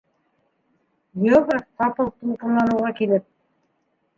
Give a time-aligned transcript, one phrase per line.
[1.25, 3.29] Географ ҡапыл тулҡынланыуға килеп: